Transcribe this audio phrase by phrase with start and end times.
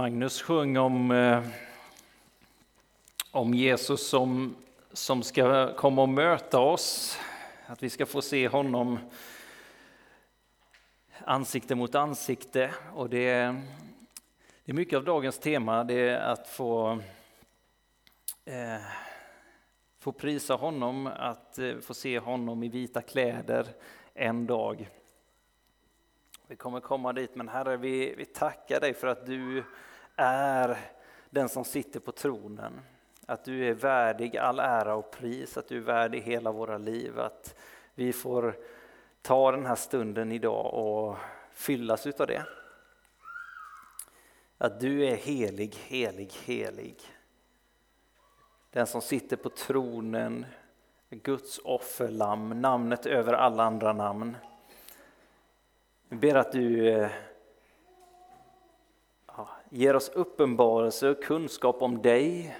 [0.00, 1.44] Magnus sjöng om, eh,
[3.30, 4.56] om Jesus som,
[4.92, 7.18] som ska komma och möta oss,
[7.66, 8.98] att vi ska få se honom
[11.24, 12.70] ansikte mot ansikte.
[12.94, 13.32] Och det,
[14.64, 17.00] det är mycket av dagens tema, det är att få,
[18.44, 18.82] eh,
[19.98, 23.66] få prisa honom, att eh, få se honom i vita kläder
[24.14, 24.88] en dag.
[26.46, 29.64] Vi kommer komma dit, men Herre, vi, vi tackar dig för att du
[30.20, 30.78] är
[31.30, 32.80] den som sitter på tronen.
[33.26, 37.20] Att du är värdig all ära och pris, att du är värdig hela våra liv.
[37.20, 37.54] Att
[37.94, 38.56] vi får
[39.22, 41.16] ta den här stunden idag och
[41.52, 42.44] fyllas utav det.
[44.58, 46.96] Att du är helig, helig, helig.
[48.70, 50.46] Den som sitter på tronen,
[51.10, 54.36] Guds offerlamm, namnet över alla andra namn.
[56.08, 57.10] Vi ber att du eh,
[59.70, 62.56] ger oss uppenbarelse och kunskap om dig.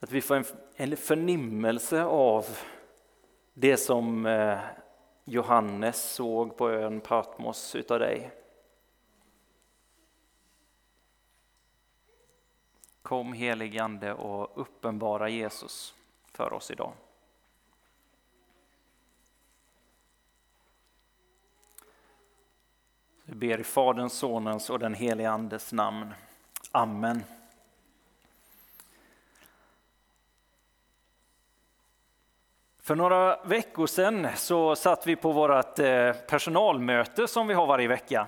[0.00, 0.44] Att vi får
[0.76, 2.46] en, förnimmelse av
[3.54, 4.58] det som eh,
[5.24, 8.30] Johannes såg på ön Patmos utav dig.
[13.02, 15.94] Kom heligande och uppenbara Jesus
[16.32, 16.92] för oss idag.
[23.32, 26.14] Vi ber i Faderns, Sonens och den helige Andes namn.
[26.72, 27.24] Amen.
[32.82, 37.88] För några veckor sedan så satt vi på vårt eh, personalmöte som vi har varje
[37.88, 38.26] vecka.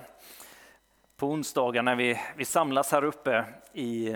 [1.17, 4.15] På onsdagar när vi, vi samlas här uppe i,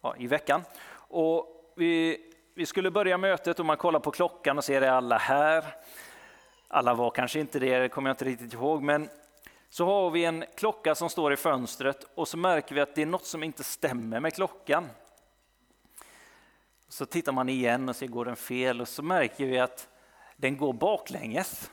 [0.00, 0.62] ja, i veckan.
[0.92, 2.20] Och vi,
[2.54, 5.64] vi skulle börja mötet och man kollar på klockan och ser är alla här.
[6.72, 9.08] Alla var kanske inte det, det kommer jag inte riktigt ihåg, men
[9.68, 13.02] så har vi en klocka som står i fönstret och så märker vi att det
[13.02, 14.86] är något som inte stämmer med klockan.
[16.88, 19.88] Så tittar man igen och ser går den fel och så märker vi att
[20.36, 21.70] den går baklänges.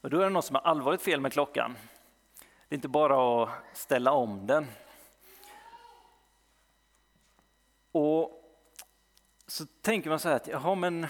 [0.00, 1.76] Och då är det något som är allvarligt fel med klockan.
[2.68, 4.66] Det är inte bara att ställa om den.
[7.92, 8.44] Och
[9.46, 11.06] så tänker man så här att jaha, men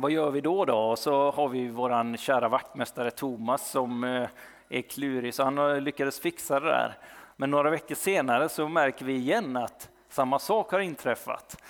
[0.00, 0.64] vad gör vi då?
[0.64, 0.78] då?
[0.78, 4.28] Och så har vi vår kära vaktmästare Thomas som eh,
[4.68, 6.98] är klurig, så han lyckades fixa det där.
[7.36, 11.62] Men några veckor senare så märker vi igen att samma sak har inträffat.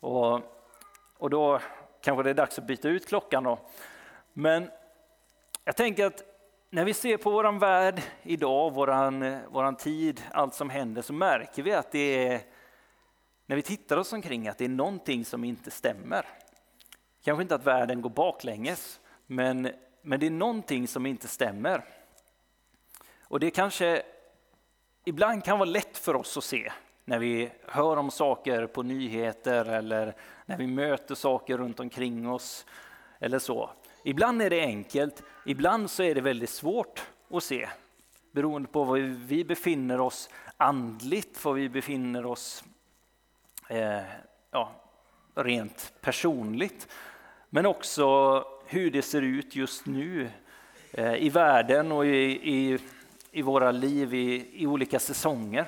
[0.00, 0.40] Och,
[1.18, 1.60] och då
[2.00, 3.58] kanske det är dags att byta ut klockan då.
[4.32, 4.70] Men
[5.64, 6.22] jag tänker att
[6.70, 11.62] när vi ser på vår värld idag, våran, våran tid, allt som händer, så märker
[11.62, 12.40] vi att det är,
[13.46, 16.26] när vi tittar oss omkring, att det är någonting som inte stämmer.
[17.24, 19.70] Kanske inte att världen går baklänges, men,
[20.02, 21.84] men det är någonting som inte stämmer.
[23.22, 24.02] Och det kanske
[25.04, 26.72] ibland kan vara lätt för oss att se
[27.04, 30.14] när vi hör om saker på nyheter eller
[30.46, 32.66] när vi möter saker runt omkring oss
[33.18, 33.70] eller så.
[34.02, 37.68] Ibland är det enkelt, ibland så är det väldigt svårt att se
[38.32, 42.64] beroende på var vi befinner oss andligt, var vi befinner oss
[43.68, 44.02] eh,
[44.50, 44.72] ja,
[45.34, 46.88] rent personligt.
[47.54, 50.30] Men också hur det ser ut just nu
[50.92, 52.78] eh, i världen och i, i,
[53.30, 55.66] i våra liv i, i olika säsonger.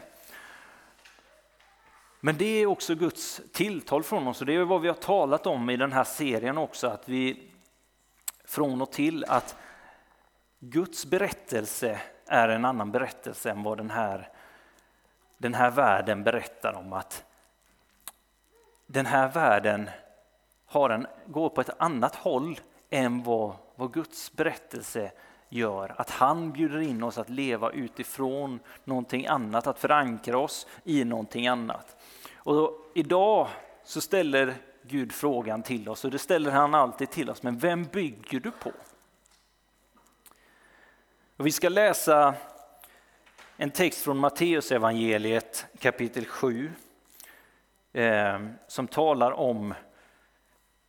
[2.20, 5.46] Men det är också Guds tilltal från oss och det är vad vi har talat
[5.46, 7.50] om i den här serien också, att vi
[8.44, 9.56] från och till att
[10.58, 14.28] Guds berättelse är en annan berättelse än vad den här,
[15.38, 16.92] den här världen berättar om.
[16.92, 17.24] Att
[18.86, 19.90] den här världen
[20.66, 22.60] har en, går på ett annat håll
[22.90, 25.12] än vad, vad Guds berättelse
[25.48, 25.94] gör.
[25.98, 31.46] Att han bjuder in oss att leva utifrån någonting annat, att förankra oss i någonting
[31.46, 31.96] annat.
[32.34, 33.48] Och idag
[33.84, 37.42] så ställer Gud frågan till oss och det ställer han alltid till oss.
[37.42, 38.72] Men vem bygger du på?
[41.36, 42.34] Och vi ska läsa
[43.56, 46.72] en text från Matteusevangeliet kapitel 7
[47.92, 49.74] eh, som talar om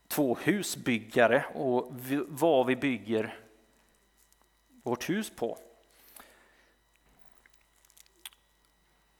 [0.08, 1.92] två husbyggare och
[2.28, 3.40] vad vi bygger
[4.84, 5.58] vårt hus på.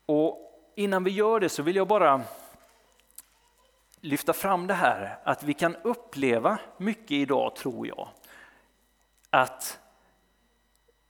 [0.06, 2.22] Och innan vi gör det så vill jag bara
[4.02, 8.10] lyfta fram det här att vi kan uppleva mycket idag, tror jag.
[9.30, 9.80] Att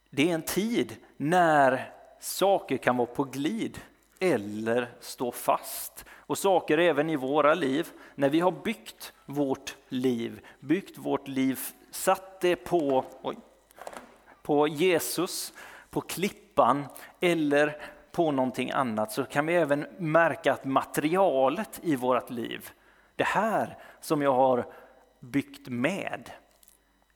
[0.10, 3.80] det är en tid när saker kan vara på glid
[4.20, 6.06] eller stå fast.
[6.28, 11.60] Och saker även i våra liv, när vi har byggt vårt liv, byggt vårt liv,
[11.92, 13.38] satt det på, oj,
[14.42, 15.54] på Jesus,
[15.90, 16.86] på klippan
[17.20, 17.82] eller
[18.12, 22.70] på någonting annat så kan vi även märka att materialet i vårt liv,
[23.16, 24.66] det här som jag har
[25.20, 26.32] byggt med,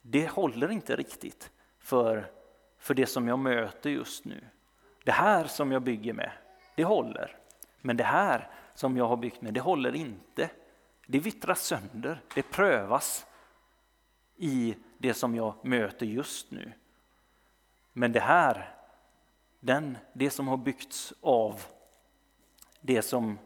[0.02, 2.31] det håller inte riktigt för,
[2.80, 4.44] för det som jag möter just nu.
[5.04, 6.31] Det här som jag bygger med,
[6.75, 7.38] det håller.
[7.81, 10.50] Men det här som jag har byggt med, det håller inte.
[11.07, 13.25] Det vittrar sönder, det prövas
[14.35, 16.73] i det som jag möter just nu.
[17.94, 18.75] Men det här,
[19.59, 21.62] den, det som har byggts av
[22.81, 23.39] det som,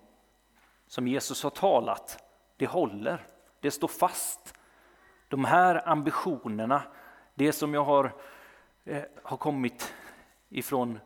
[0.87, 2.23] som Jesus har talat,
[2.57, 3.27] det håller,
[3.59, 4.53] det står fast.
[5.27, 6.81] De här ambitionerna,
[7.35, 8.13] det som jag har,
[8.83, 9.93] eh, har kommit
[10.49, 10.99] ifrån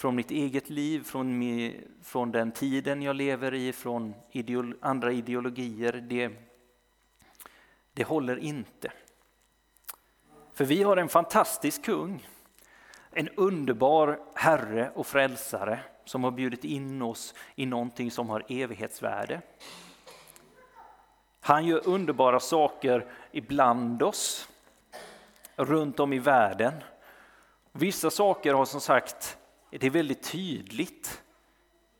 [0.00, 5.12] från mitt eget liv, från, min, från den tiden jag lever i, från ideolo andra
[5.12, 6.30] ideologier, det,
[7.92, 8.92] det håller inte.
[10.54, 12.26] För vi har en fantastisk kung,
[13.10, 19.40] en underbar Herre och frälsare som har bjudit in oss i någonting som har evighetsvärde.
[21.40, 24.48] Han gör underbara saker ibland oss,
[25.56, 26.72] runt om i världen.
[27.72, 29.36] Vissa saker har som sagt
[29.78, 31.22] det är väldigt tydligt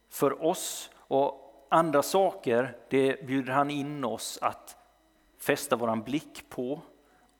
[0.08, 4.76] för oss och andra saker det bjuder han in oss att
[5.38, 6.80] fästa vår blick på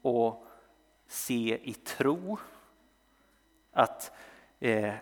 [0.02, 0.46] och
[1.06, 2.38] se i tro.
[3.72, 4.12] Att
[4.60, 4.94] eh,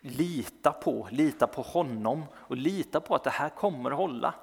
[0.00, 4.34] lita på, lita på honom och lita på att det här kommer att hålla.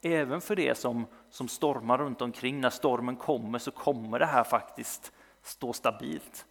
[0.00, 2.60] Även för det som, som stormar runt omkring.
[2.60, 5.12] När stormen kommer så kommer det här faktiskt
[5.42, 6.46] stå stabilt.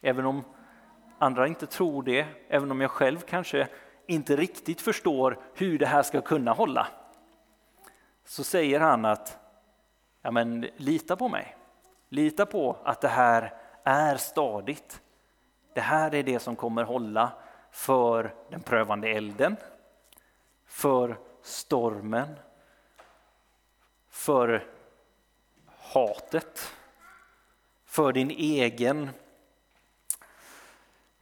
[0.00, 0.44] Även om
[1.18, 3.68] andra inte tror det, även om jag själv kanske
[4.06, 6.86] inte riktigt förstår hur det här ska kunna hålla.
[8.24, 9.38] Så säger han att
[10.22, 11.56] ja, men, lita på mig.
[12.08, 15.00] Lita på att det här är stadigt.
[15.74, 17.32] Det här är det som kommer hålla
[17.70, 19.56] för den prövande elden,
[20.66, 22.38] för stormen,
[24.10, 24.66] för
[25.68, 26.72] hatet,
[27.84, 29.10] för din egen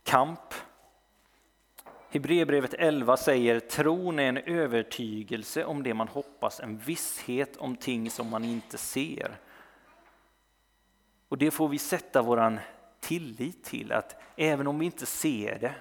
[0.05, 0.55] kamp.
[2.09, 8.11] Hebreerbrevet 11 säger tron är en övertygelse om det man hoppas, en visshet om ting
[8.11, 9.39] som man inte ser.
[11.29, 12.61] Och det får vi sätta våran
[13.01, 15.75] tillit till, att även om vi inte ser det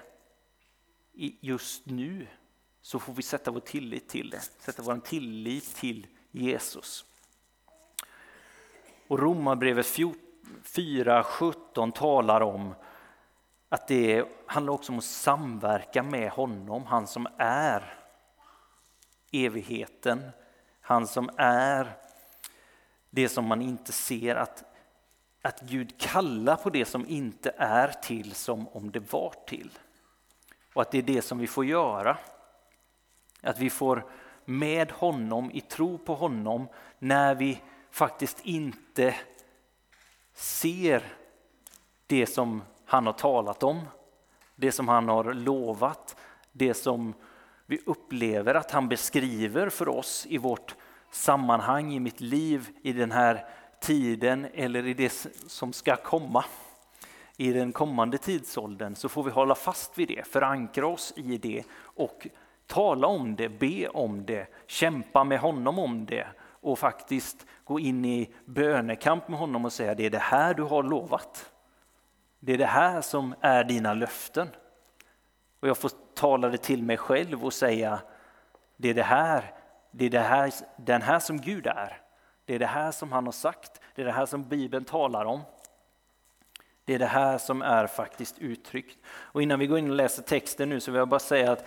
[1.40, 2.26] just nu
[2.82, 7.04] så får vi sätta vår tillit till det, sätta vår tillit till Jesus.
[9.08, 12.74] Och Romarbrevet 4.17 talar om
[13.72, 17.98] att det handlar också om att samverka med honom, han som är
[19.30, 20.30] evigheten,
[20.80, 21.96] han som är
[23.10, 24.64] det som man inte ser, att,
[25.42, 29.78] att Gud kallar på det som inte är till som om det var till.
[30.74, 32.18] Och att det är det som vi får göra.
[33.40, 34.06] Att vi får
[34.44, 37.60] med honom, i tro på honom, när vi
[37.90, 39.14] faktiskt inte
[40.34, 41.12] ser
[42.06, 43.80] det som han har talat om,
[44.56, 46.16] det som han har lovat,
[46.52, 47.14] det som
[47.66, 50.74] vi upplever att han beskriver för oss i vårt
[51.10, 53.46] sammanhang, i mitt liv, i den här
[53.80, 56.44] tiden eller i det som ska komma.
[57.36, 61.64] I den kommande tidsåldern så får vi hålla fast vid det, förankra oss i det
[61.82, 62.26] och
[62.66, 68.04] tala om det, be om det, kämpa med honom om det och faktiskt gå in
[68.04, 71.51] i bönekamp med honom och säga det är det här du har lovat.
[72.44, 74.48] Det är det här som är dina löften.
[75.60, 78.00] Och jag får tala det till mig själv och säga
[78.76, 79.54] det är det här,
[79.90, 82.00] det är det här, den här som Gud är.
[82.44, 85.24] Det är det här som han har sagt, det är det här som Bibeln talar
[85.24, 85.40] om.
[86.84, 88.98] Det är det här som är faktiskt uttryckt.
[89.06, 91.66] Och innan vi går in och läser texten nu så vill jag bara säga att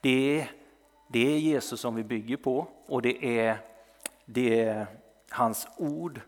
[0.00, 0.50] det är,
[1.08, 3.58] det är Jesus som vi bygger på och det är,
[4.24, 4.86] det är
[5.30, 6.20] hans ord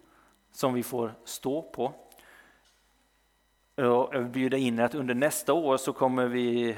[0.53, 1.93] som vi får stå på.
[3.81, 6.77] Jag vill bjuda in er att under nästa år så kommer vi,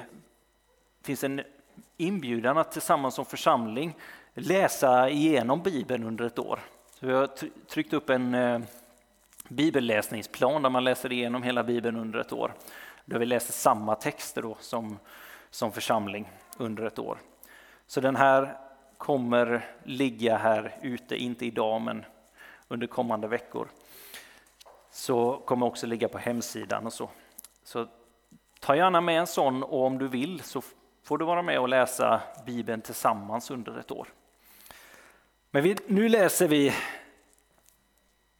[1.02, 1.40] finns en
[1.96, 3.96] inbjudan att tillsammans som församling
[4.34, 6.60] läsa igenom Bibeln under ett år.
[7.00, 7.28] Så vi har
[7.68, 8.60] tryckt upp en eh,
[9.48, 12.52] bibelläsningsplan där man läser igenom hela Bibeln under ett år.
[13.04, 14.98] Där vi läser samma texter då som,
[15.50, 17.18] som församling under ett år.
[17.86, 18.56] Så den här
[18.98, 22.04] kommer ligga här ute, inte idag men
[22.68, 23.68] under kommande veckor
[24.90, 27.10] så kommer också ligga på hemsidan och så.
[27.62, 27.86] Så
[28.60, 30.62] ta gärna med en sån och om du vill så
[31.02, 34.08] får du vara med och läsa Bibeln tillsammans under ett år.
[35.50, 36.74] Men vi, nu läser vi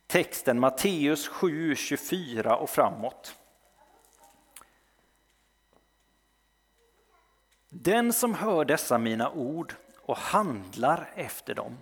[0.06, 3.36] texten Matteus 7, 24 och framåt.
[7.68, 11.78] Den som hör dessa mina ord och handlar efter dem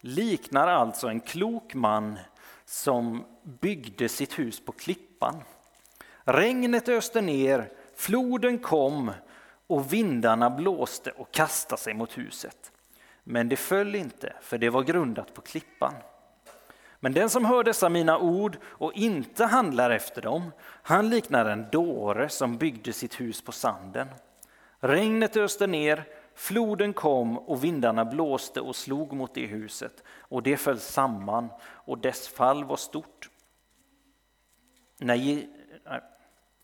[0.00, 2.18] liknar alltså en klok man
[2.66, 3.24] som
[3.60, 5.42] byggde sitt hus på klippan.
[6.24, 9.12] Regnet öste ner, floden kom
[9.66, 12.72] och vindarna blåste och kastade sig mot huset.
[13.24, 15.94] Men det föll inte, för det var grundat på klippan.
[17.00, 21.66] Men den som hör dessa mina ord och inte handlar efter dem, han liknar en
[21.72, 24.08] dåre som byggde sitt hus på sanden.
[24.80, 26.04] Regnet öste ner,
[26.36, 31.98] floden kom och vindarna blåste och slog mot det huset och det föll samman och
[31.98, 33.30] dess fall var stort.
[34.98, 35.48] Nej,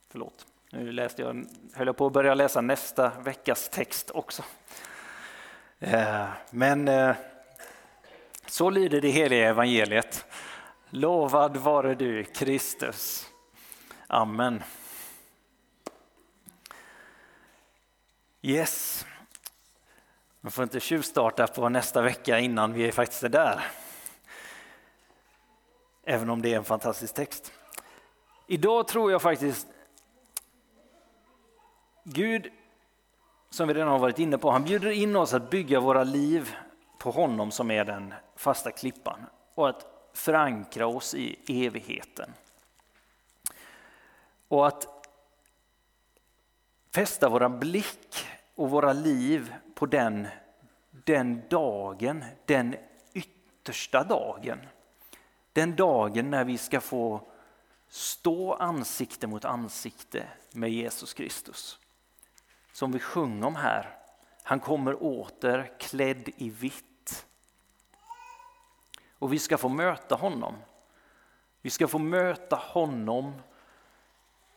[0.08, 4.42] förlåt, nu läste jag, höll jag på att börja läsa nästa veckas text också.
[5.78, 7.16] Eh, men eh,
[8.46, 10.26] så lyder det heliga evangeliet.
[10.90, 13.28] Lovad vare du Kristus.
[14.06, 14.62] Amen.
[18.42, 19.06] Yes.
[20.44, 23.64] Man får inte tjuvstarta på nästa vecka innan vi faktiskt är där.
[26.04, 27.52] Även om det är en fantastisk text.
[28.46, 29.66] Idag tror jag faktiskt
[32.04, 32.50] Gud,
[33.50, 36.56] som vi redan har varit inne på, han bjuder in oss att bygga våra liv
[36.98, 42.32] på honom som är den fasta klippan och att förankra oss i evigheten.
[44.48, 45.08] Och att
[46.94, 50.28] fästa våra blick och våra liv på den,
[50.90, 52.76] den dagen, den
[53.12, 54.58] yttersta dagen.
[55.52, 57.20] Den dagen när vi ska få
[57.88, 61.78] stå ansikte mot ansikte med Jesus Kristus.
[62.72, 63.96] Som vi sjunger om här.
[64.42, 67.26] Han kommer åter klädd i vitt.
[69.18, 70.54] Och vi ska få möta honom.
[71.62, 73.32] Vi ska få möta honom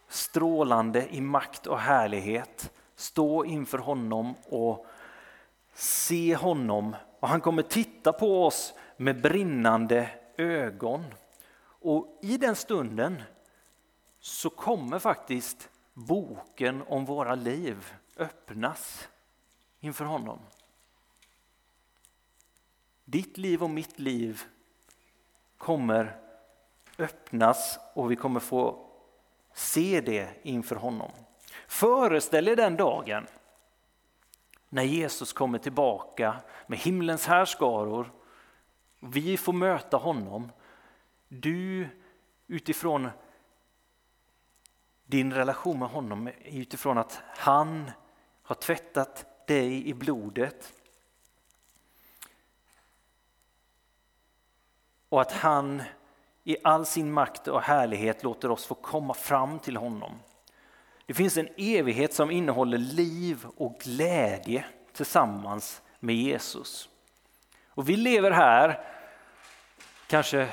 [0.07, 4.87] strålande i makt och härlighet stå inför honom och
[5.75, 6.95] se honom.
[7.19, 11.05] Och han kommer titta på oss med brinnande ögon.
[11.81, 13.21] Och i den stunden
[14.19, 19.09] så kommer faktiskt boken om våra liv öppnas
[19.79, 20.39] inför honom.
[23.05, 24.41] Ditt liv och mitt liv
[25.57, 26.17] kommer
[26.97, 28.89] öppnas och vi kommer få
[29.53, 31.11] se det inför honom.
[31.67, 33.27] Föreställ er den dagen
[34.69, 36.35] när Jesus kommer tillbaka
[36.67, 38.11] med himlens härskaror.
[38.99, 40.51] Vi får möta honom.
[41.27, 41.89] Du
[42.47, 43.09] utifrån
[45.05, 47.91] din relation med honom, utifrån att han
[48.43, 50.73] har tvättat dig i blodet.
[55.09, 55.83] Och att han
[56.43, 60.19] i all sin makt och härlighet låter oss få komma fram till honom.
[61.05, 66.89] Det finns en evighet som innehåller liv och glädje tillsammans med Jesus.
[67.67, 68.87] Och vi lever här
[70.07, 70.49] kanske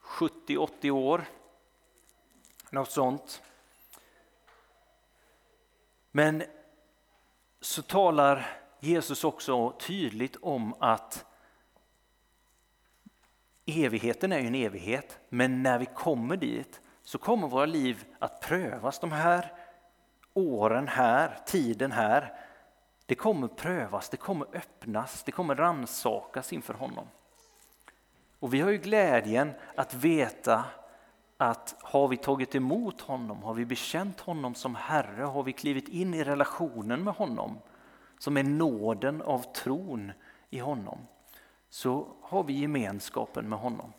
[0.00, 1.24] 70-80 år,
[2.70, 3.42] något sånt.
[6.10, 6.42] Men
[7.60, 11.24] så talar Jesus också tydligt om att
[13.66, 18.98] evigheten är en evighet, men när vi kommer dit så kommer våra liv att prövas.
[18.98, 19.52] De här
[20.34, 22.32] åren här, tiden här,
[23.06, 27.06] det kommer prövas, det kommer öppnas, det kommer ransakas inför honom.
[28.40, 30.64] Och vi har ju glädjen att veta
[31.36, 35.88] att har vi tagit emot honom, har vi bekänt honom som Herre, har vi klivit
[35.88, 37.58] in i relationen med honom,
[38.18, 40.12] som är nåden av tron
[40.50, 40.98] i honom,
[41.70, 43.92] så har vi gemenskapen med honom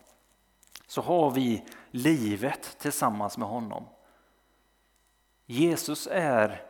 [0.88, 3.84] så har vi livet tillsammans med honom.
[5.46, 6.62] Jesus är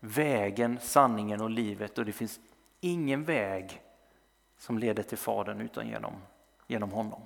[0.00, 2.40] vägen, sanningen och livet och det finns
[2.80, 3.82] ingen väg
[4.58, 6.12] som leder till Fadern utan genom,
[6.66, 7.22] genom honom.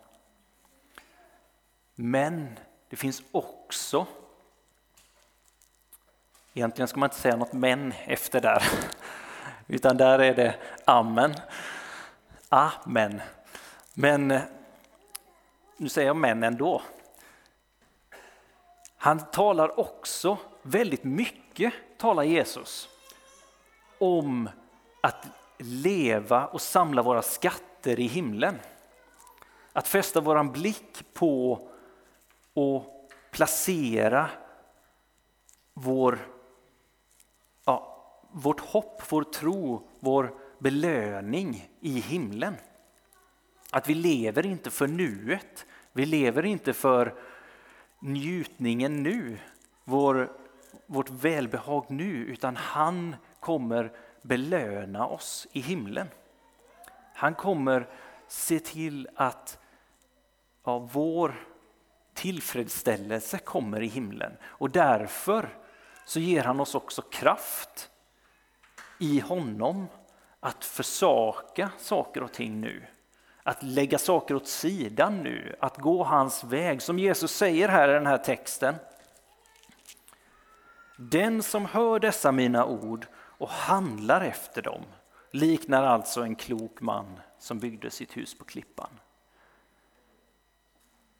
[1.94, 2.58] Men
[2.88, 4.06] det finns också,
[6.54, 8.62] egentligen ska man inte säga något men efter där,
[9.66, 11.34] utan där är det amen.
[12.48, 13.20] Amen.
[13.94, 14.40] Men
[15.82, 16.82] nu säger jag men ändå.
[18.96, 22.88] Han talar också väldigt mycket, talar Jesus,
[23.98, 24.48] om
[25.00, 25.26] att
[25.58, 28.58] leva och samla våra skatter i himlen.
[29.72, 31.68] Att fästa våran blick på
[32.54, 34.30] och placera
[35.74, 36.18] vår,
[37.64, 42.56] ja, vårt hopp, vår tro, vår belöning i himlen.
[43.70, 47.14] Att vi lever inte för nuet, vi lever inte för
[48.00, 49.38] njutningen nu,
[49.84, 50.32] vår,
[50.86, 56.08] vårt välbehag nu, utan han kommer belöna oss i himlen.
[57.14, 57.88] Han kommer
[58.28, 59.58] se till att
[60.64, 61.34] ja, vår
[62.14, 65.58] tillfredsställelse kommer i himlen och därför
[66.04, 67.90] så ger han oss också kraft
[68.98, 69.86] i honom
[70.40, 72.86] att försaka saker och ting nu.
[73.42, 76.82] Att lägga saker åt sidan nu, att gå hans väg.
[76.82, 78.74] Som Jesus säger här i den här texten.
[80.96, 84.82] Den som hör dessa mina ord och handlar efter dem
[85.30, 88.90] liknar alltså en klok man som byggde sitt hus på klippan.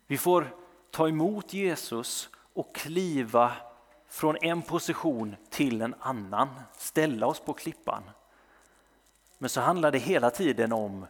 [0.06, 0.56] Vi får
[0.90, 3.52] ta emot Jesus och kliva
[4.08, 8.02] från en position till en annan, ställa oss på klippan.
[9.38, 11.06] Men så handlar det hela tiden om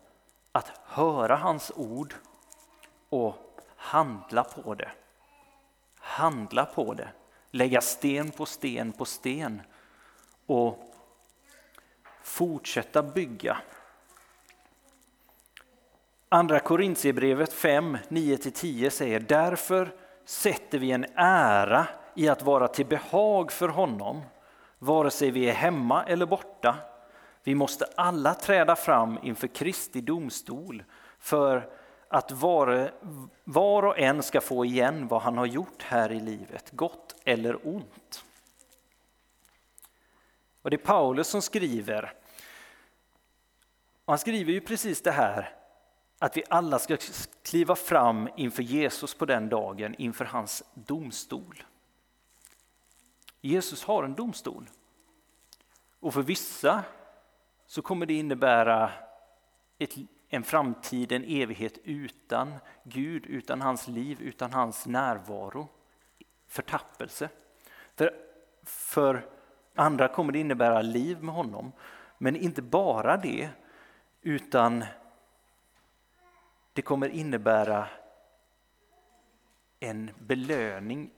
[0.53, 2.15] att höra hans ord
[3.09, 3.35] och
[3.77, 4.91] handla på det.
[5.99, 7.09] Handla på det,
[7.51, 9.63] lägga sten på sten på sten
[10.47, 10.79] och
[12.23, 13.59] fortsätta bygga.
[16.29, 19.95] Andra Korintierbrevet 5, 9-10 säger därför
[20.25, 24.23] sätter vi en ära i att vara till behag för honom,
[24.79, 26.77] vare sig vi är hemma eller borta.
[27.43, 30.85] Vi måste alla träda fram inför Kristi domstol
[31.19, 31.71] för
[32.09, 32.93] att var,
[33.45, 37.69] var och en ska få igen vad han har gjort här i livet, gott eller
[37.69, 38.25] ont.
[40.63, 42.15] Och Det är Paulus som skriver.
[44.05, 45.57] Och han skriver ju precis det här
[46.19, 46.97] att vi alla ska
[47.43, 51.63] kliva fram inför Jesus på den dagen, inför hans domstol.
[53.41, 54.71] Jesus har en domstol.
[56.01, 56.85] Och för vissa
[57.73, 58.91] så kommer det innebära
[59.79, 59.95] ett,
[60.29, 65.69] en framtid, en evighet utan Gud, utan hans liv, utan hans närvaro.
[66.47, 67.29] Förtappelse.
[67.95, 68.15] För,
[68.63, 69.27] för
[69.75, 71.73] andra kommer det innebära liv med honom.
[72.19, 73.51] Men inte bara det,
[74.23, 74.85] utan
[76.73, 77.89] det kommer innebära
[79.81, 81.11] en belöning,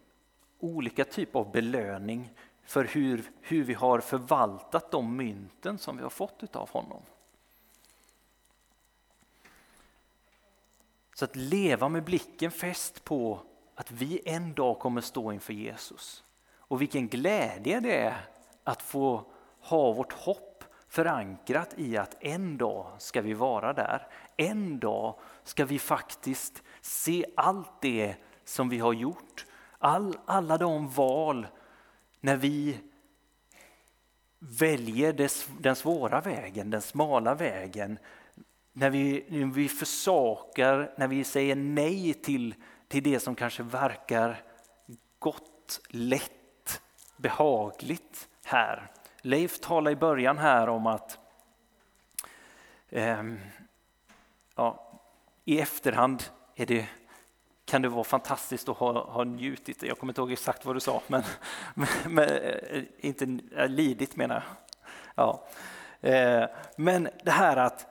[0.59, 2.31] olika typer av belöning
[2.64, 7.03] för hur, hur vi har förvaltat de mynten som vi har fått av honom.
[11.14, 13.40] Så att leva med blicken fäst på
[13.74, 16.24] att vi en dag kommer stå inför Jesus.
[16.59, 18.29] Och vilken glädje det är
[18.64, 19.24] att få
[19.61, 24.07] ha vårt hopp förankrat i att en dag ska vi vara där.
[24.37, 29.46] En dag ska vi faktiskt se allt det som vi har gjort.
[29.79, 31.46] All, alla de val
[32.25, 32.79] när vi
[34.39, 35.29] väljer
[35.63, 37.99] den svåra vägen, den smala vägen,
[38.73, 42.55] när vi, när vi försakar, när vi säger nej till,
[42.89, 44.43] till det som kanske verkar
[45.19, 46.83] gott, lätt,
[47.17, 48.91] behagligt här.
[49.21, 51.19] Leif talade i början här om att
[52.89, 53.23] eh,
[54.55, 55.01] ja,
[55.45, 56.87] i efterhand är det
[57.64, 59.83] kan det vara fantastiskt att ha, ha njutit.
[59.83, 61.22] Jag kommer inte ihåg exakt vad du sa, men,
[61.74, 64.44] men, men eh, inte äh, lidit menar jag.
[65.14, 65.46] Ja.
[66.09, 67.87] Eh, men det här att,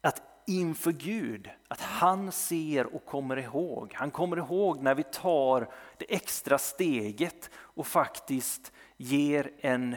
[0.00, 3.92] att inför Gud, att han ser och kommer ihåg.
[3.94, 9.96] Han kommer ihåg när vi tar det extra steget och faktiskt ger en,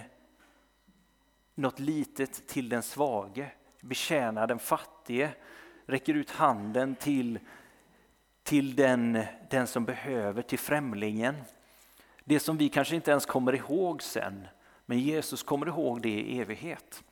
[1.56, 5.30] något litet till den svage, betjänar den fattige,
[5.86, 7.40] räcker ut handen till
[8.44, 11.36] till den, den som behöver, till främlingen.
[12.24, 14.48] Det som vi kanske inte ens kommer ihåg sen,
[14.86, 17.04] men Jesus kommer ihåg det i evighet.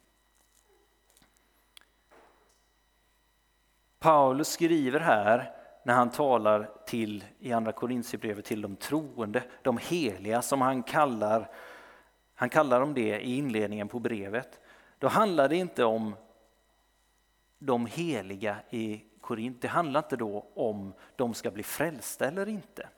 [4.00, 5.52] Paulus skriver här
[5.84, 11.52] när han talar till, i Andra Korintierbrevet till de troende, de heliga som han kallar,
[12.36, 14.60] han kallar dem det i inledningen på brevet.
[15.00, 16.15] Då handlar det inte om
[17.60, 22.89] de heliga i Korint, det handlar inte då om de ska bli frälsta eller inte.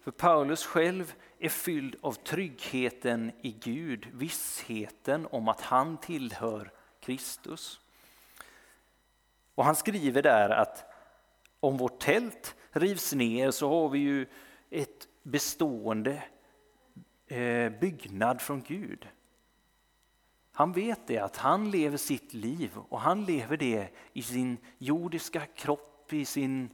[0.00, 7.80] För Paulus själv är fylld av tryggheten i Gud, vissheten om att han tillhör Kristus.
[9.54, 10.84] Och han skriver där att
[11.60, 14.26] om vårt tält rivs ner så har vi ju
[14.70, 16.22] ett bestående
[17.26, 19.08] eh, byggnad från Gud.
[20.58, 25.40] Han vet det att han lever sitt liv och han lever det i sin jordiska
[25.46, 26.70] kropp, i, sin,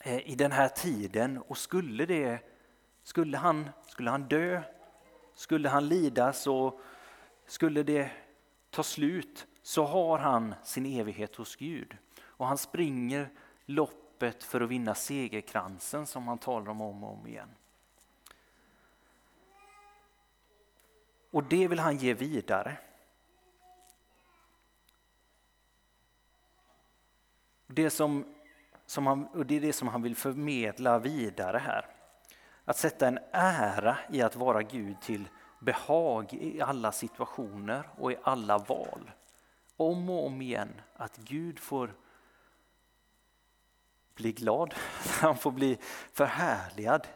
[0.00, 1.38] eh, i den här tiden.
[1.38, 2.38] Och skulle, det,
[3.02, 4.62] skulle, han, skulle han dö,
[5.34, 6.80] skulle han lida så
[7.46, 8.10] skulle det
[8.70, 11.96] ta slut så har han sin evighet hos Gud.
[12.20, 13.30] Och han springer
[13.64, 17.48] loppet för att vinna segerkransen som han talar om om och om igen.
[21.36, 22.76] Och det vill han ge vidare.
[27.66, 28.34] Det, som,
[28.86, 31.86] som han, och det är det som han vill förmedla vidare här.
[32.64, 35.28] Att sätta en ära i att vara Gud till
[35.60, 39.10] behag i alla situationer och i alla val.
[39.76, 41.94] Om och om igen, att Gud får
[44.14, 44.74] bli glad,
[45.20, 45.78] han får bli
[46.12, 47.06] förhärligad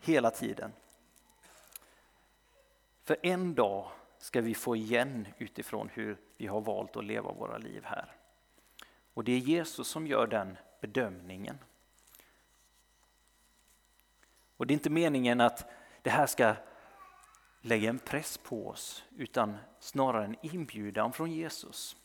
[0.00, 0.72] hela tiden.
[3.04, 7.58] För en dag ska vi få igen utifrån hur vi har valt att leva våra
[7.58, 8.16] liv här.
[9.14, 11.58] Och det är Jesus som gör den bedömningen.
[14.56, 15.70] Och det är inte meningen att
[16.02, 16.54] det här ska
[17.60, 21.96] lägga en press på oss utan snarare en inbjudan från Jesus.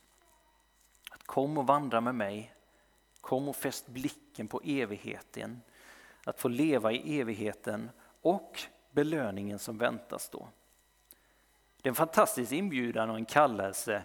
[1.11, 2.53] Att kom och vandra med mig,
[3.21, 5.61] kom och fäst blicken på evigheten.
[6.23, 7.89] Att få leva i evigheten
[8.21, 10.47] och belöningen som väntas då.
[11.81, 14.03] Det är en fantastisk inbjudan och en kallelse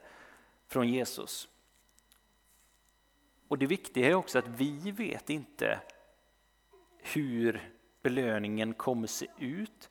[0.67, 1.49] från Jesus.
[3.49, 5.81] Och det viktiga är också att vi vet inte
[6.99, 9.91] hur belöningen kommer se ut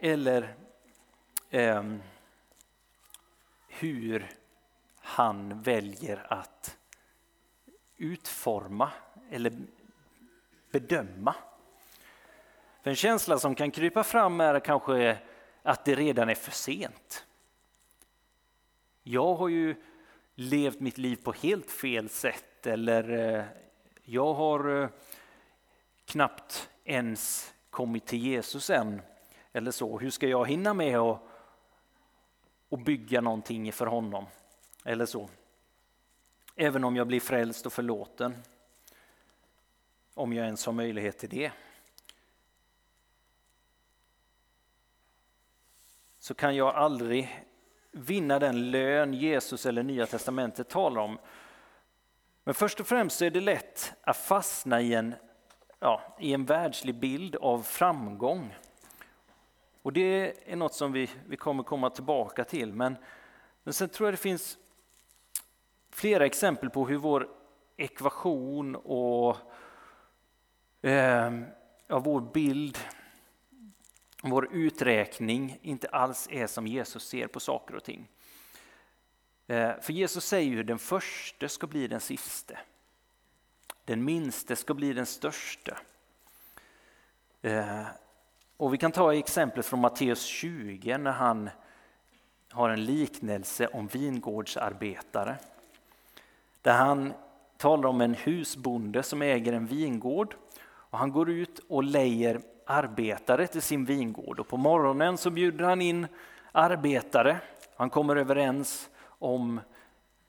[0.00, 0.54] eller
[1.50, 1.84] eh,
[3.68, 4.30] hur
[4.98, 6.76] han väljer att
[7.96, 8.90] utforma
[9.30, 9.52] eller
[10.70, 11.34] bedöma.
[12.82, 15.18] För en känsla som kan krypa fram är kanske
[15.66, 17.26] att det redan är för sent.
[19.02, 19.74] Jag har ju
[20.34, 23.44] levt mitt liv på helt fel sätt eller eh,
[24.02, 24.88] jag har eh,
[26.04, 29.02] knappt ens kommit till Jesus än.
[29.52, 31.22] Eller så, hur ska jag hinna med att
[32.68, 34.26] och bygga någonting för honom?
[34.84, 35.28] Eller så.
[36.56, 38.36] Även om jag blir frälst och förlåten.
[40.14, 41.52] Om jag ens har möjlighet till det.
[46.26, 47.44] Så kan jag aldrig
[47.92, 51.18] vinna den lön Jesus eller Nya Testamentet talar om.
[52.44, 55.14] Men först och främst så är det lätt att fastna i en,
[55.78, 58.54] ja, i en världslig bild av framgång.
[59.82, 62.72] Och det är något som vi, vi kommer komma tillbaka till.
[62.72, 62.96] Men,
[63.62, 64.58] men sen tror jag det finns
[65.90, 67.28] flera exempel på hur vår
[67.76, 69.36] ekvation och
[70.82, 71.32] eh,
[71.86, 72.78] ja, vår bild,
[74.22, 78.08] vår uträkning inte alls är som Jesus ser på saker och ting.
[79.46, 82.58] Eh, för Jesus säger ju den första ska bli den siste.
[83.84, 85.78] Den minste ska bli den största.
[87.42, 87.86] Eh,
[88.56, 91.50] och vi kan ta exemplet från Matteus 20 när han
[92.50, 95.36] har en liknelse om vingårdsarbetare.
[96.62, 97.12] Där han
[97.56, 103.46] talar om en husbonde som äger en vingård och han går ut och lejer arbetare
[103.46, 106.06] till sin vingård och på morgonen så bjuder han in
[106.52, 107.36] arbetare.
[107.76, 109.60] Han kommer överens om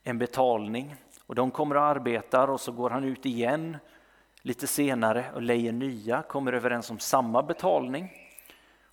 [0.04, 0.96] en betalning
[1.26, 3.78] och de kommer och arbetar och så går han ut igen
[4.42, 8.12] lite senare och lejer nya, kommer överens om samma betalning.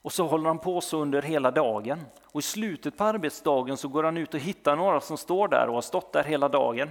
[0.02, 2.00] Och så håller han på så under hela dagen.
[2.32, 5.68] Och i slutet på arbetsdagen så går han ut och hittar några som står där
[5.68, 6.90] och har stått där hela dagen.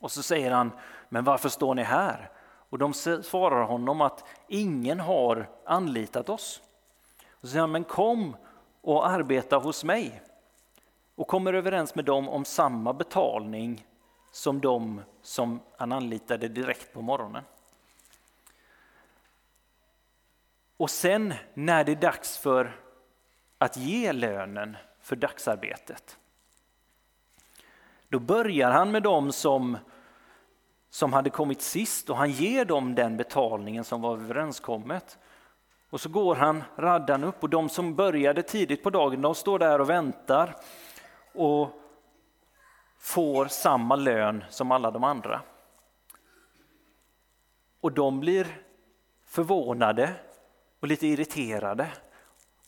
[0.00, 0.70] Och så säger han,
[1.08, 2.30] men varför står ni här?
[2.72, 6.62] Och de svarar honom att ingen har anlitat oss.
[7.30, 8.36] Och så säger han, men kom
[8.80, 10.22] och arbeta hos mig.
[11.14, 13.86] Och kommer överens med dem om samma betalning
[14.30, 17.44] som de som han anlitade direkt på morgonen.
[20.76, 22.80] Och sen när det är dags för
[23.58, 26.18] att ge lönen för dagsarbetet,
[28.08, 29.78] då börjar han med dem som,
[30.92, 35.18] som hade kommit sist och han ger dem den betalningen som var överenskommet.
[35.90, 39.58] Och så går han raddan upp och de som började tidigt på dagen de står
[39.58, 40.56] där och väntar
[41.34, 41.68] och
[42.98, 45.40] får samma lön som alla de andra.
[47.80, 48.46] Och de blir
[49.24, 50.12] förvånade
[50.80, 51.88] och lite irriterade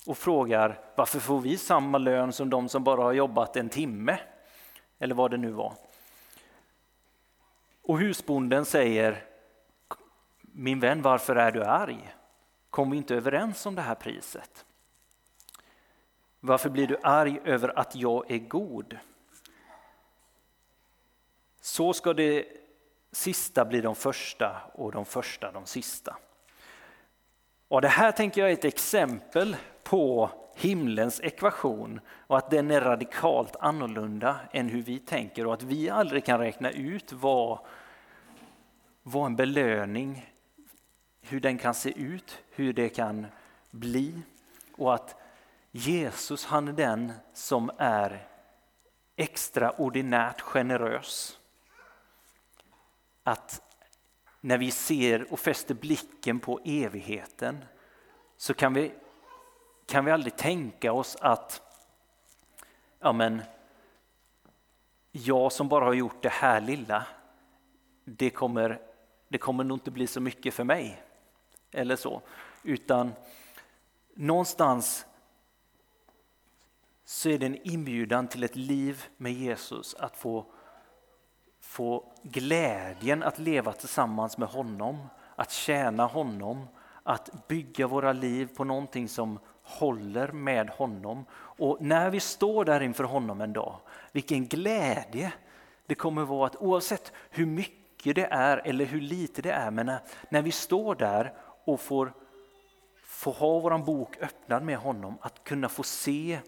[0.07, 4.19] och frågar varför får vi samma lön som de som bara har jobbat en timme?
[4.99, 5.84] Eller vad det nu var.
[7.85, 9.25] Och husbonden säger
[10.41, 12.15] Min vän, varför är du arg?
[12.71, 14.65] Kom vi inte överens om det här priset?
[16.41, 18.99] Varför blir du arg över att jag är god?
[21.61, 22.47] Så ska det
[23.13, 26.17] sista bli de första och de första de sista.
[27.69, 32.81] Och det här tänker jag är ett exempel på himlens ekvation och att den är
[32.81, 37.59] radikalt annorlunda än hur vi tänker och att vi aldrig kan räkna ut vad,
[39.03, 40.31] vad en belöning,
[41.21, 43.27] hur den kan se ut, hur det kan
[43.71, 44.23] bli
[44.77, 45.17] och att
[45.71, 48.27] Jesus han är den som är
[49.17, 51.39] extraordinärt generös.
[53.23, 53.63] Att
[54.41, 57.65] när vi ser och fäster blicken på evigheten
[58.37, 58.93] så kan vi,
[59.87, 61.63] kan vi aldrig tänka oss att
[63.05, 63.43] ja men,
[65.13, 67.07] jag som bara har gjort det här lilla,
[68.05, 68.81] det kommer,
[69.29, 71.03] det kommer nog inte bli så mycket för mig.
[71.71, 72.23] Eller så.
[72.63, 73.13] Utan
[74.15, 75.07] någonstans
[77.05, 80.47] så är det en inbjudan till ett liv med Jesus, att få,
[81.61, 86.67] få glädjen att leva tillsammans med honom, att tjäna honom,
[87.03, 91.25] att bygga våra liv på någonting som håller med honom.
[91.35, 93.77] Och när vi står där inför honom en dag,
[94.13, 95.33] vilken glädje
[95.87, 99.87] det kommer vara att oavsett hur mycket det är eller hur lite det är, men
[99.87, 99.99] när,
[100.29, 101.33] när vi står där
[101.65, 102.13] och får,
[103.05, 106.39] får ha vår bok öppnad med honom, att kunna få se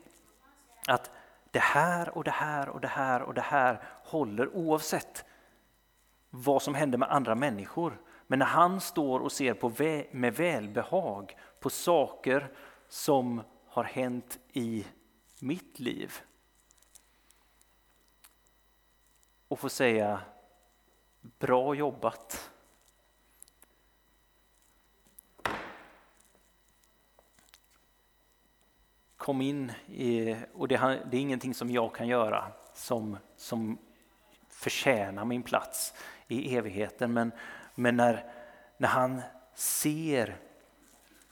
[0.86, 1.10] att
[1.50, 5.24] det här och det här och det här och det här håller oavsett
[6.30, 8.00] vad som händer med andra människor.
[8.26, 9.72] Men när han står och ser på
[10.10, 12.48] med välbehag på saker
[12.88, 14.86] som har hänt i
[15.40, 16.12] mitt liv
[19.48, 20.20] och få säga
[21.20, 22.50] bra jobbat.
[29.16, 30.76] Kom in i, och det,
[31.10, 33.78] det är ingenting som jag kan göra som, som
[34.48, 35.94] förtjänar min plats
[36.28, 37.12] i evigheten.
[37.12, 37.32] Men,
[37.74, 38.32] men när,
[38.76, 39.22] när han
[39.54, 40.36] ser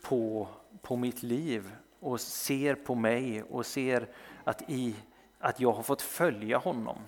[0.03, 0.49] på,
[0.83, 4.09] på mitt liv och ser på mig och ser
[4.45, 4.95] att, i,
[5.39, 6.99] att jag har fått följa honom.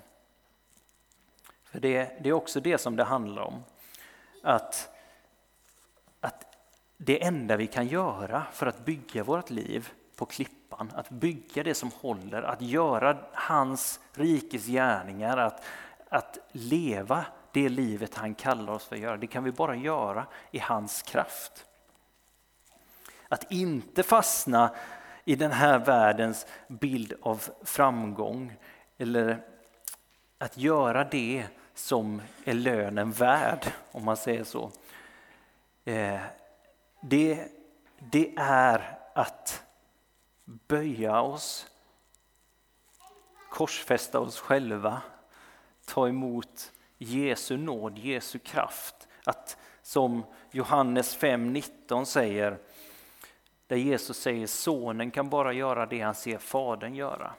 [1.65, 3.65] För det, det är också det som det handlar om.
[4.43, 4.89] Att,
[6.21, 6.57] att
[6.97, 11.75] det enda vi kan göra för att bygga vårt liv på klippan, att bygga det
[11.75, 15.65] som håller, att göra hans rikes gärningar, att,
[16.09, 20.27] att leva det livet han kallar oss för att göra, det kan vi bara göra
[20.51, 21.67] i hans kraft.
[23.29, 24.75] Att inte fastna
[25.25, 28.57] i den här världens bild av framgång
[28.99, 29.43] eller
[30.39, 34.71] att göra det som är lönen värd, om man säger så.
[35.85, 36.21] Eh,
[37.01, 37.49] det,
[37.99, 39.63] det är att
[40.45, 41.67] böja oss,
[43.51, 45.03] korsfästa oss själva,
[45.85, 49.09] ta emot Jesu nåd, Jesu kraft.
[49.25, 52.59] Att som Johannes 5.19 säger,
[53.67, 57.35] där Jesus säger sonen kan bara göra det han ser fadern göra.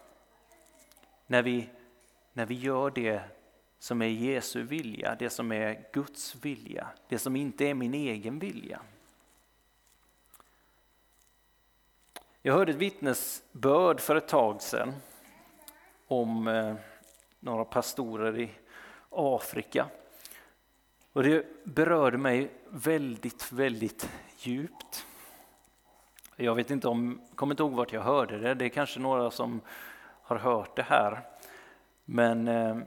[1.27, 1.69] När vi,
[2.33, 3.21] när vi gör det
[3.79, 8.39] som är Jesu vilja, det som är Guds vilja, det som inte är min egen
[8.39, 8.81] vilja.
[12.41, 14.93] Jag hörde ett vittnesbörd för ett tag sedan
[16.07, 16.75] om eh,
[17.39, 18.49] några pastorer i
[19.09, 19.87] Afrika.
[21.13, 25.05] Och det berörde mig väldigt, väldigt djupt.
[26.39, 29.31] Jag vet inte om, kommer inte ihåg vart jag hörde det, det är kanske några
[29.31, 29.61] som
[30.21, 31.21] har hört det här.
[32.05, 32.77] Men, eh,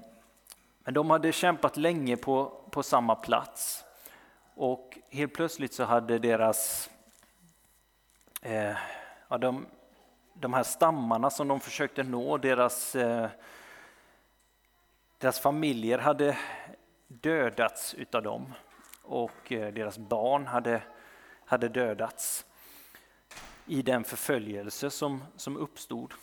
[0.85, 3.85] men de hade kämpat länge på, på samma plats.
[4.55, 6.91] Och helt plötsligt så hade deras,
[8.43, 8.77] eh,
[9.29, 9.67] ja, de,
[10.35, 13.29] de här stammarna som de försökte nå, deras, eh,
[15.19, 16.39] deras familjer hade
[17.09, 18.53] dödats utav dem
[19.03, 20.83] och eh, deras barn hade,
[21.45, 22.47] hade dödats
[23.71, 26.15] i den förföljelse som, som uppstod.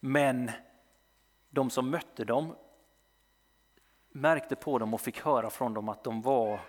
[0.00, 0.50] Men
[1.50, 2.54] de som mötte dem
[4.08, 6.60] märkte på dem och fick höra från dem att de var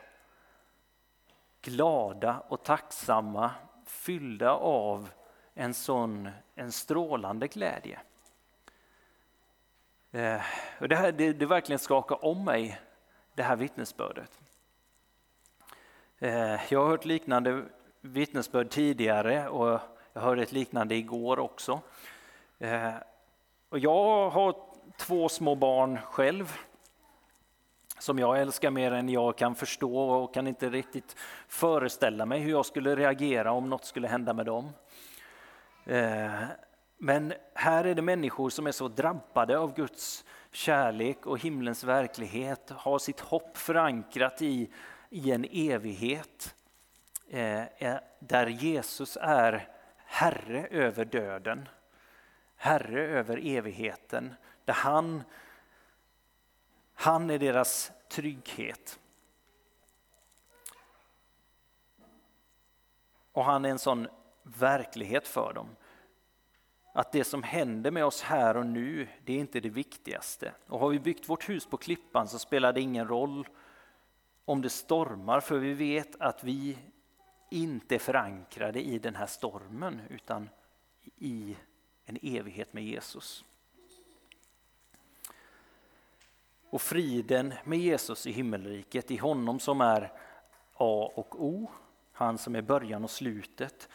[1.61, 3.51] glada och tacksamma,
[3.85, 5.09] fyllda av
[5.53, 7.99] en sån en strålande glädje.
[10.11, 10.41] Eh,
[10.79, 12.81] och det, här, det, det verkligen skakar om mig,
[13.33, 14.39] det här vittnesbördet.
[16.17, 17.65] Eh, jag har hört liknande
[18.01, 19.79] vittnesbörd tidigare och
[20.13, 21.81] jag hörde ett liknande igår också.
[22.59, 22.93] Eh,
[23.69, 24.55] och jag har
[24.97, 26.57] två små barn själv
[27.99, 31.15] som jag älskar mer än jag kan förstå och kan inte riktigt
[31.47, 34.69] föreställa mig hur jag skulle reagera om något skulle hända med dem.
[35.85, 36.31] Eh,
[36.97, 42.69] men här är det människor som är så drabbade av Guds kärlek och himlens verklighet,
[42.69, 44.69] har sitt hopp förankrat i,
[45.09, 46.55] i en evighet.
[47.29, 51.69] Eh, där Jesus är Herre över döden,
[52.55, 55.23] Herre över evigheten, där han,
[56.93, 58.99] han är deras trygghet.
[63.31, 64.07] Och han är en sån
[64.43, 65.75] verklighet för dem.
[66.93, 70.53] Att det som händer med oss här och nu, det är inte det viktigaste.
[70.67, 73.47] Och har vi byggt vårt hus på klippan så spelar det ingen roll
[74.45, 76.77] om det stormar, för vi vet att vi
[77.49, 80.49] inte är förankrade i den här stormen, utan
[81.17, 81.57] i
[82.05, 83.45] en evighet med Jesus.
[86.69, 90.11] Och friden med Jesus i himmelriket, i honom som är
[90.73, 91.71] A och O,
[92.11, 93.89] han som är början och slutet.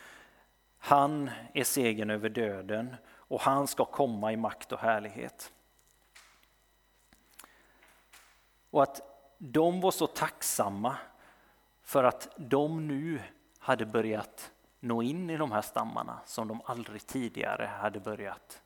[0.79, 5.53] Han är segern över döden och han ska komma i makt och härlighet.
[8.71, 9.01] Och att
[9.39, 10.97] de var så tacksamma
[11.83, 13.21] för att de nu
[13.65, 18.63] hade börjat nå in i de här stammarna som de aldrig tidigare hade börjat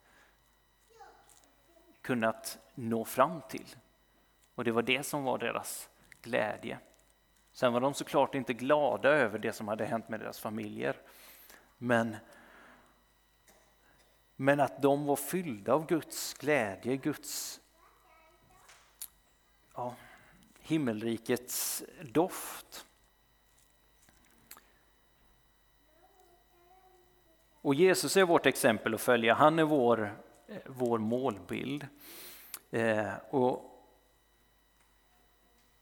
[2.01, 3.77] kunnat nå fram till.
[4.55, 5.89] Och det var det som var deras
[6.23, 6.79] glädje.
[7.53, 10.97] Sen var de såklart inte glada över det som hade hänt med deras familjer.
[11.77, 12.17] Men,
[14.37, 17.61] men att de var fyllda av Guds glädje, Guds
[19.75, 19.95] ja,
[20.61, 22.88] himmelrikets doft.
[27.63, 30.13] Och Jesus är vårt exempel att följa, han är vår,
[30.67, 31.87] vår målbild.
[32.71, 33.65] Eh, och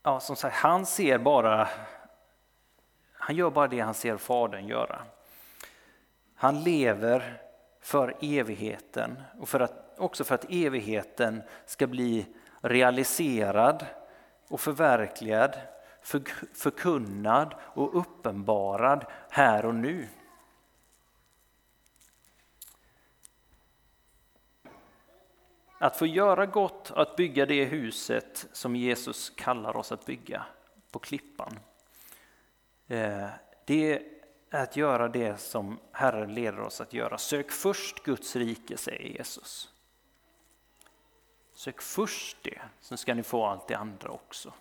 [0.02, 1.68] ja, som sagt, han ser bara,
[3.12, 5.02] han gör bara det han ser Fadern göra.
[6.34, 7.42] Han lever
[7.80, 12.26] för evigheten och för att, också för att evigheten ska bli
[12.60, 13.86] realiserad
[14.48, 15.56] och förverkligad,
[16.02, 16.22] för,
[16.54, 20.08] förkunnad och uppenbarad här och nu.
[25.78, 30.46] Att få göra gott, att bygga det huset som Jesus kallar oss att bygga
[30.90, 31.58] på klippan.
[32.86, 33.28] Eh,
[33.64, 33.92] det
[34.50, 37.18] är att göra det som Herren leder oss att göra.
[37.18, 39.72] Sök först Guds rike, säger Jesus.
[41.54, 44.52] Sök först det, så ska ni få allt det andra också.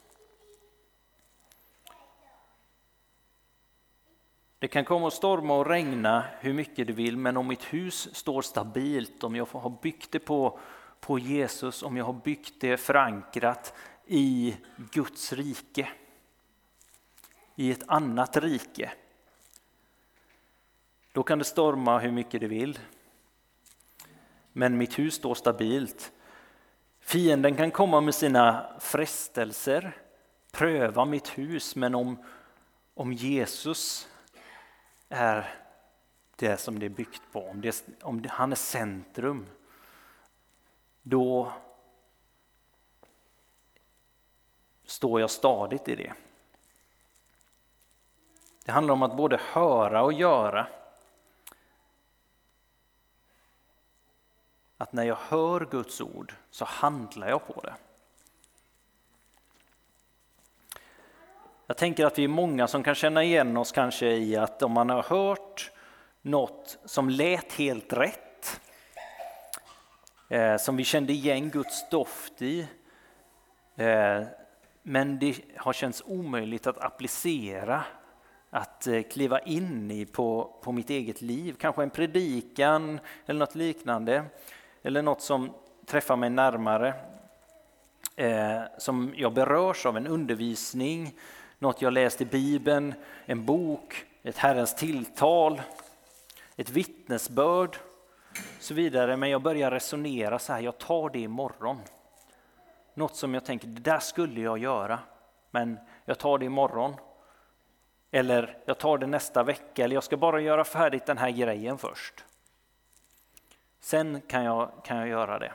[4.60, 8.16] Det kan komma att storma och regna hur mycket det vill, men om mitt hus
[8.16, 10.60] står stabilt, om jag har byggt det på
[11.00, 13.74] på Jesus om jag har byggt det förankrat
[14.06, 14.58] i
[14.92, 15.90] Guds rike.
[17.56, 18.92] I ett annat rike.
[21.12, 22.80] Då kan det storma hur mycket det vill.
[24.54, 26.12] Men mitt hus står stabilt.
[27.00, 29.98] Fienden kan komma med sina frestelser,
[30.52, 32.24] pröva mitt hus, men om,
[32.94, 34.10] om Jesus
[35.10, 35.56] är
[36.36, 39.46] det som det är byggt på, om, det, om det, han är centrum,
[41.08, 41.52] då
[44.86, 46.14] står jag stadigt i det.
[48.66, 50.68] Det handlar om att både höra och göra.
[54.78, 57.76] Att när jag hör Guds ord så handlar jag på det.
[61.68, 64.72] Jag tänker att vi är många som kan känna igen oss kanske i att om
[64.72, 65.72] man har hört
[66.22, 68.25] något som lät helt rätt
[70.30, 72.68] eh, som vi kände igen Guds doft i.
[73.76, 74.24] Eh,
[74.84, 77.84] men det har känts omöjligt att applicera,
[78.50, 81.56] att eh, kliva in i på, på mitt eget liv.
[81.60, 84.26] Kanske en predikan eller något liknande.
[84.84, 85.54] Eller något som
[85.86, 86.94] träffar mig närmare.
[88.16, 91.14] Eh, som jag berörs av, en undervisning,
[91.60, 92.94] något jag läst i Bibeln,
[93.26, 95.62] en bok, ett Herrens tilltal,
[96.56, 97.78] ett vittnesbörd
[98.60, 99.18] så vidare.
[99.18, 101.82] Men jag börjar resonera så här, jag tar det imorgon.
[102.94, 105.00] Något som jag tänker, det där skulle jag göra,
[105.52, 106.96] men jag tar det imorgon.
[108.12, 111.78] Eller jag tar det nästa vecka, eller jag ska bara göra färdigt den här grejen
[111.78, 112.26] först.
[113.80, 115.54] Sen kan jag, kan jag göra det.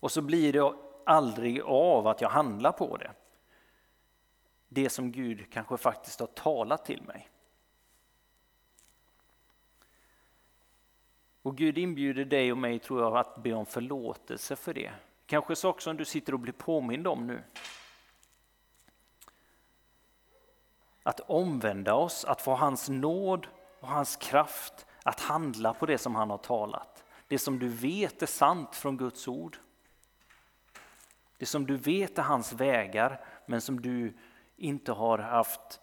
[0.00, 0.72] Och så blir det
[1.06, 3.10] aldrig av att jag handlar på det.
[4.68, 7.28] Det som Gud kanske faktiskt har talat till mig.
[11.44, 14.92] Och Gud inbjuder dig och mig, tror jag, att be om förlåtelse för det.
[15.26, 17.42] Kanske saker som du sitter och blir påmind om nu.
[21.02, 23.46] Att omvända oss, att få hans nåd
[23.80, 27.04] och hans kraft att handla på det som han har talat.
[27.28, 29.58] Det som du vet är sant från Guds ord.
[31.38, 34.18] Det som du vet är hans vägar men som du
[34.56, 35.80] inte har haft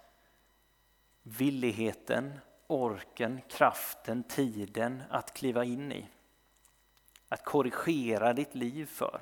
[1.24, 2.40] villigheten
[2.72, 6.08] orken, kraften, tiden att kliva in i.
[7.30, 9.22] Att korrigera ditt liv för.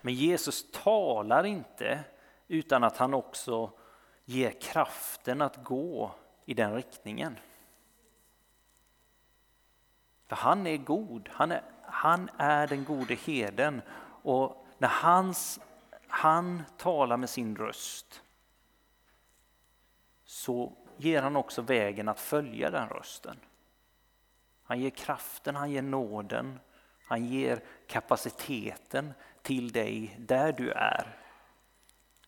[0.00, 2.04] Men Jesus talar inte
[2.48, 3.70] utan att han också
[4.24, 6.14] ger kraften att gå
[6.44, 7.38] i den riktningen.
[10.26, 13.82] För han är god, han är, han är den gode heden
[14.22, 15.60] och när hans,
[16.08, 18.23] han talar med sin röst
[20.34, 23.36] så ger han också vägen att följa den rösten.
[24.62, 26.60] Han ger kraften, han ger nåden,
[27.06, 29.12] han ger kapaciteten
[29.42, 31.16] till dig där du är.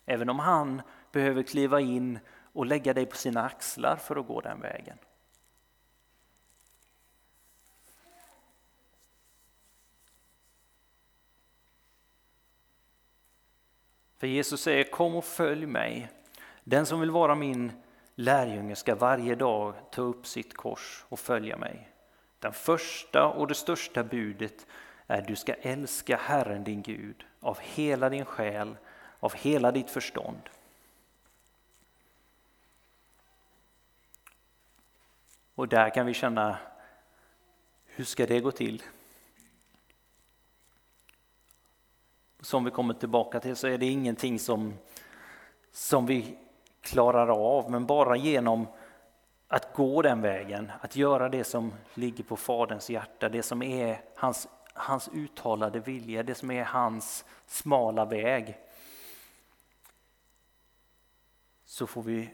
[0.04, 0.82] Även om han
[1.12, 2.18] behöver kliva in
[2.52, 4.98] och lägga dig på sina axlar för att gå den vägen.
[14.16, 16.08] För Jesus säger kom och följ mig.
[16.64, 17.72] Den som vill vara min
[18.16, 21.88] lärjunge ska varje dag ta upp sitt kors och följa mig.
[22.38, 24.66] Den första och det största budet
[25.06, 28.76] är du ska älska Herren din Gud av hela din själ,
[29.20, 30.40] av hela ditt förstånd.
[35.54, 36.58] Och där kan vi känna,
[37.84, 38.82] hur ska det gå till?
[42.40, 44.74] Som vi kommer tillbaka till så är det ingenting som,
[45.72, 46.38] som vi
[46.86, 48.66] klarar av, men bara genom
[49.48, 54.00] att gå den vägen, att göra det som ligger på Faderns hjärta, det som är
[54.16, 58.58] hans, hans uttalade vilja, det som är hans smala väg.
[61.64, 62.30] Så får vi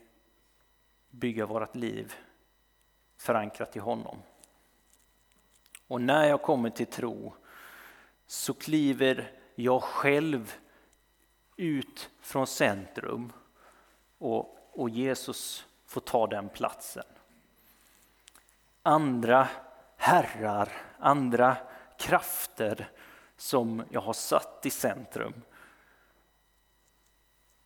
[1.10, 2.14] bygga vårt liv
[3.16, 4.18] förankrat i honom.
[5.88, 7.34] Och när jag kommer till tro
[8.26, 10.54] så kliver jag själv
[11.56, 13.32] ut från centrum
[14.22, 17.04] och, och Jesus får ta den platsen.
[18.82, 19.48] Andra
[19.96, 21.56] herrar, andra
[21.98, 22.90] krafter
[23.36, 25.42] som jag har satt i centrum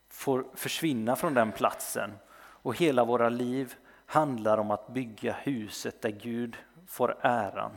[0.09, 3.75] får försvinna från den platsen och hela våra liv
[4.07, 7.73] handlar om att bygga huset där Gud får äran,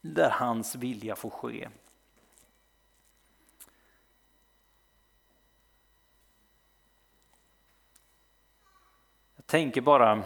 [0.00, 1.68] där hans vilja får ske.
[9.44, 10.22] Jag tänker bara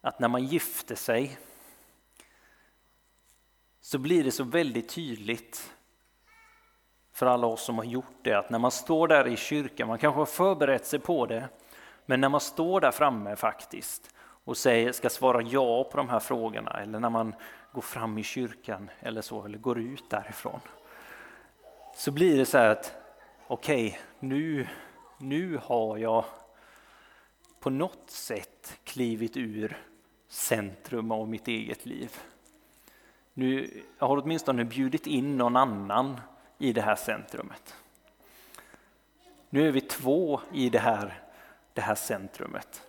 [0.00, 1.38] att när man gifter sig
[3.80, 5.72] så blir det så väldigt tydligt
[7.12, 9.98] för alla oss som har gjort det att när man står där i kyrkan, man
[9.98, 11.48] kanske har förberett sig på det,
[12.06, 16.20] men när man står där framme faktiskt och säger, ska svara ja på de här
[16.20, 17.34] frågorna eller när man
[17.72, 20.60] går fram i kyrkan eller så, eller går ut därifrån.
[21.94, 22.94] Så blir det så här att
[23.46, 24.66] okej, okay, nu,
[25.20, 26.24] nu har jag
[27.60, 29.78] på något sätt klivit ur
[30.28, 32.18] centrum av mitt eget liv.
[33.34, 36.20] Nu, jag har åtminstone bjudit in någon annan
[36.58, 37.74] i det här centrumet.
[39.50, 41.22] Nu är vi två i det här,
[41.72, 42.82] det här centrumet.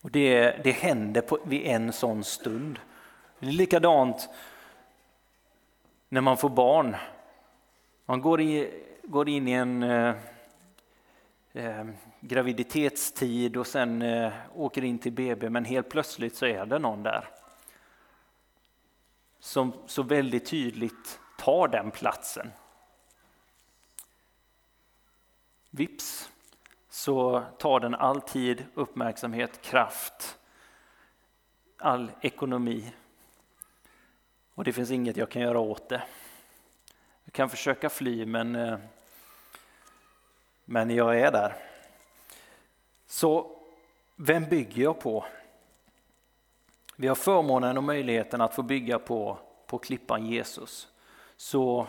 [0.00, 2.78] Och det, det händer på, vid en sån stund.
[3.38, 4.28] Det är likadant
[6.08, 6.96] när man får barn.
[8.10, 10.14] Man går, i, går in i en eh,
[11.52, 11.86] eh,
[12.20, 17.02] graviditetstid och sen eh, åker in till BB men helt plötsligt så är det någon
[17.02, 17.28] där.
[19.38, 22.50] Som så väldigt tydligt tar den platsen.
[25.70, 26.30] Vips
[26.88, 30.38] så tar den all tid, uppmärksamhet, kraft,
[31.78, 32.92] all ekonomi.
[34.54, 36.02] Och det finns inget jag kan göra åt det.
[37.28, 38.78] Jag kan försöka fly men eh,
[40.64, 41.56] men jag är där.
[43.06, 43.56] Så
[44.16, 45.24] vem bygger jag på?
[46.96, 50.88] Vi har förmånen och möjligheten att få bygga på, på klippan Jesus.
[51.36, 51.86] Så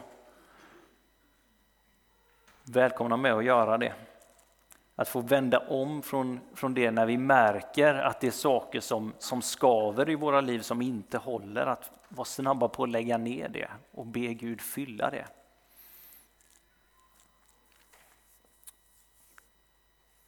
[2.64, 3.94] välkomna med att göra det.
[5.00, 9.14] Att få vända om från, från det när vi märker att det är saker som,
[9.20, 11.66] som skaver i våra liv som inte håller.
[11.66, 15.26] Att vara snabba på att lägga ner det och be Gud fylla det.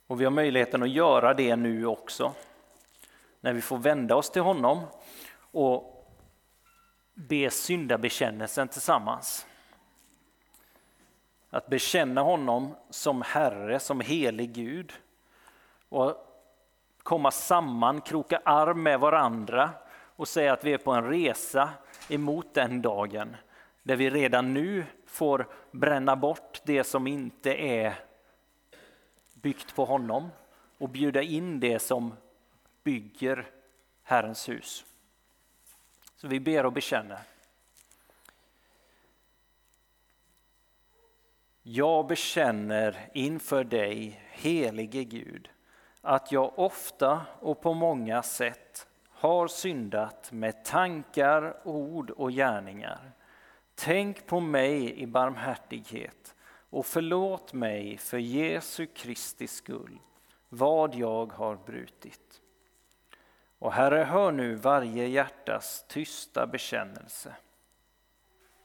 [0.08, 2.34] Och vi har möjligheten att göra det nu också.
[3.42, 4.84] När vi får vända oss till honom
[5.52, 6.08] och
[7.14, 9.48] be syndabekännelsen tillsammans.
[11.54, 14.94] Att bekänna honom som Herre, som helig Gud.
[15.90, 16.16] Och
[17.04, 19.70] komma samman, kroka arm med varandra
[20.16, 21.70] och säga att vi är på en resa
[22.10, 23.36] emot den dagen
[23.84, 27.94] där vi redan nu får bränna bort det som inte är
[29.34, 30.30] byggt på honom
[30.78, 32.14] och bjuda in det som
[32.84, 33.50] bygger
[34.04, 34.86] Herrens hus.
[36.16, 37.20] Så vi ber och bekänner.
[41.64, 45.50] Jag bekänner inför dig, helige Gud,
[46.02, 53.12] att jag ofta och på många sätt har syndat med tankar, ord och gärningar.
[53.76, 56.36] Tänk på mig i barmhärtighet
[56.70, 60.00] och förlåt mig för Jesu Kristi skull
[60.50, 62.42] vad jag har brutit.
[63.60, 67.36] Och Herre, hör nu varje hjärtas tysta bekännelse.